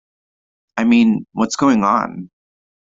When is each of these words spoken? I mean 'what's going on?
I 0.77 0.83
mean 0.85 1.27
'what's 1.33 1.55
going 1.55 1.83
on? 1.83 2.31